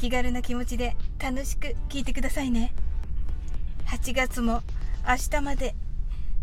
[0.00, 2.72] 気軽な気持ちで楽しく聞いてくださいね。
[3.84, 4.62] 8月も
[5.06, 5.74] 明日まで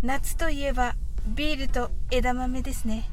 [0.04, 0.94] 夏といえば
[1.26, 3.10] ビールと枝豆ですね。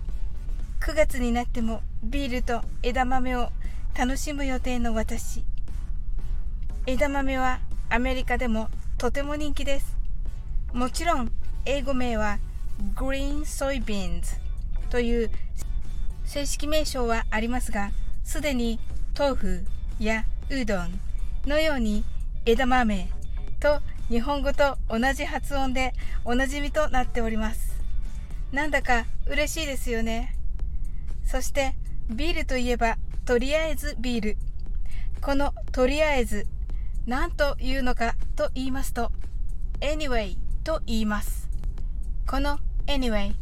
[0.80, 3.52] 9月になってもビールと枝豆を
[3.98, 5.46] 楽しむ予定の私。
[6.86, 8.68] 枝豆はアメリカでも
[8.98, 9.96] とても人気です。
[10.74, 11.32] もちろん
[11.64, 12.38] 英語名は
[12.94, 14.38] Green Soybeans
[14.90, 15.30] という
[16.26, 17.92] 正式名称はありますが
[18.24, 18.78] すでに
[19.18, 19.64] 豆腐
[19.98, 21.00] やうどん
[21.46, 22.04] のように
[22.46, 23.08] 枝豆
[23.60, 25.92] と日本語と同じ発音で
[26.24, 27.80] おなじみとなっております。
[28.52, 30.36] なんだか嬉しいですよね。
[31.24, 31.74] そして
[32.10, 34.36] ビールといえばとりあえずビール。
[35.20, 36.46] このとりあえず
[37.06, 39.10] 何というのかと言いますと
[39.80, 41.48] anyway と言います。
[42.26, 43.34] この anyway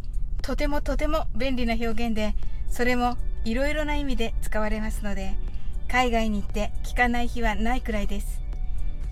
[0.43, 2.35] とてもとても便利な表現で
[2.69, 5.35] それもいろいろな意味で使われますので
[5.93, 8.41] 海外に行って聞かない日はないくらいです。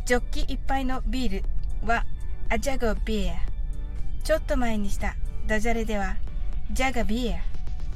[0.06, 1.44] ジョッキいっぱいのビール
[1.86, 2.06] は
[2.48, 3.34] アジャゴビア。
[4.24, 5.14] ちょっと前にした
[5.46, 6.16] ダジャレでは
[6.72, 7.36] ジャガビア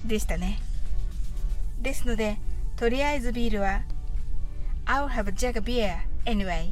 [0.06, 0.60] でしたね。
[1.80, 2.36] ですので、
[2.76, 3.80] とりあえずビールは
[4.84, 5.96] I'll have a jug of beer
[6.26, 6.70] anyway.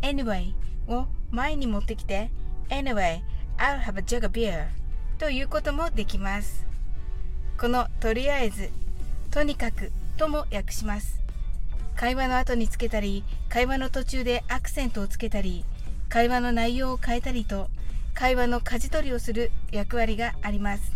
[0.00, 0.52] Anyway
[0.88, 2.32] を前に持ってきて
[2.68, 3.20] Anyway,
[3.58, 4.66] I'll have a jug of beer
[5.18, 6.66] ということもできます。
[7.60, 8.70] このとりあえず、
[9.30, 11.20] とにかくとも訳します。
[11.96, 15.64] 会話の後につけたり、会話の途中でアクセントをつけたり、
[16.08, 17.68] 会話の内容を変えたりと、
[18.14, 20.92] 会話の舵取りをする役割があります。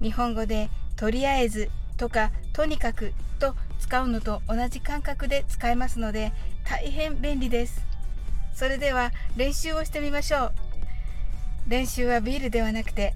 [0.00, 6.32] 日本語でとりあえずとかとにかくと使うのと同じ感覚で使えますので
[6.64, 7.84] 大変便利です。
[8.54, 10.52] それでは練習をしてみましょう。
[11.68, 13.12] 練習はビールではなくて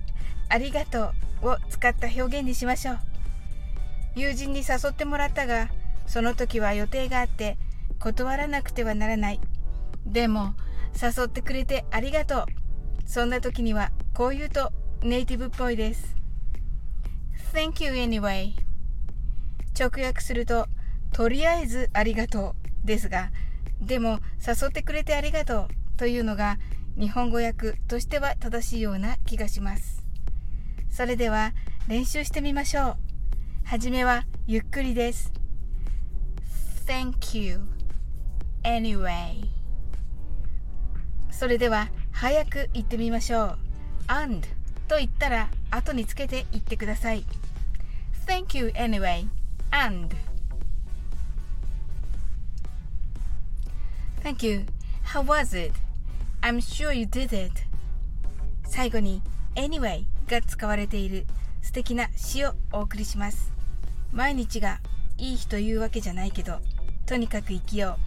[0.51, 1.13] ありがと
[1.43, 3.14] うを使った表現にしましょう。
[4.15, 5.69] 友人に誘ってもらったが、
[6.07, 7.57] その時は予定があって
[7.99, 9.41] 断らなくてはならない。
[10.07, 10.55] でも、
[11.01, 12.45] 誘ってくれてありがとう。
[13.07, 14.73] そんな時にはこう言うと
[15.03, 16.15] ネイティブっぽいです。
[17.53, 18.53] Thank you anyway.
[19.79, 20.67] 直訳すると、
[21.13, 22.55] とりあえずありがと
[22.85, 23.31] うですが、
[23.81, 26.59] でも誘ってくれてありがとうというのが
[26.99, 30.05] 日本語訳としては正しいような気がします。
[30.91, 31.53] それでは
[31.89, 33.04] 練習してみましょう。
[33.65, 35.33] はじめはゆっくりです。
[36.87, 37.61] Thank you.
[38.63, 39.49] Anyway.
[41.31, 43.59] それでは早く言ってみましょう。
[44.07, 44.47] and
[44.87, 47.25] と言ったら後につけて言ってください。
[48.27, 49.27] Thank you anyway.
[49.71, 50.15] and
[54.23, 54.67] Thank you.
[55.05, 55.73] How was it?
[56.43, 57.63] I'm sure you did it.
[58.65, 59.23] 最後に
[59.55, 61.27] anyway が使われている
[61.63, 63.54] 素敵な詩をお送りします。
[64.15, 64.79] 毎日が
[65.19, 66.61] いい日というわけじゃないけど
[67.05, 67.99] とにかく生きよ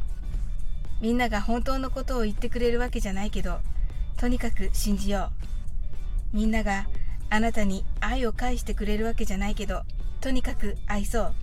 [1.02, 1.04] う。
[1.04, 3.60] みんなが本当のことを言ってくれるわけじゃないけど
[4.16, 5.32] とにかく信じよ
[6.34, 6.36] う。
[6.36, 6.88] みんなが
[7.30, 9.84] あなたに愛を返してくれるわけじゃないけど
[10.22, 11.34] とにかく愛そう。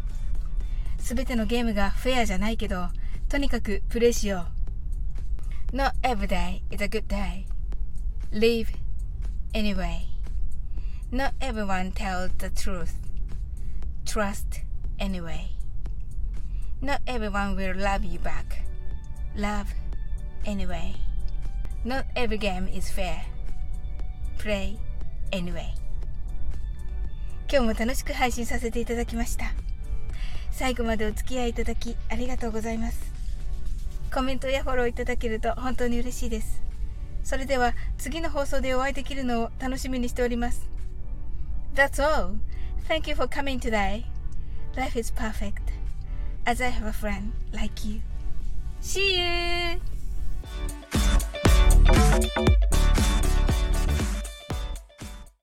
[0.98, 2.88] すべてのゲームがフェアじゃないけど
[3.28, 4.46] とにかくプレイしよ
[5.72, 5.76] う。
[5.76, 7.44] Not every day is a good day.
[8.32, 8.68] Live
[9.52, 10.06] anyway.
[11.12, 12.94] Not everyone tells the truth.
[14.04, 14.62] Trust
[14.98, 15.50] anyway.
[16.80, 18.62] Not everyone will love you back.
[19.36, 19.72] Love
[20.44, 20.94] anyway.
[21.84, 23.22] Not every game is fair.
[24.38, 24.78] Play
[25.32, 25.74] anyway.
[27.50, 29.52] 今日も楽しく配信させていただきました。
[30.50, 33.12] 最後までお付き合いいただきありがとうございます。
[34.12, 36.62] コメントやフォローいただけると本当に嬉しいです。
[37.24, 40.68] それでは次の放送でお会いできるのを楽しみにしております。
[41.74, 42.36] That's all!
[42.86, 44.04] Thank you for coming today.
[44.76, 45.72] Life is perfect
[46.46, 48.02] as I have a friend like you.
[48.80, 49.80] See you!